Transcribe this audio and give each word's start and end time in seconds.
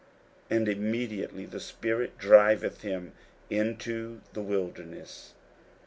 41:001:012 0.49 0.57
And 0.57 0.67
immediately 0.67 1.45
the 1.45 1.59
spirit 1.59 2.17
driveth 2.17 2.81
him 2.81 3.11
into 3.51 4.21
the 4.33 4.41
wilderness. 4.41 5.33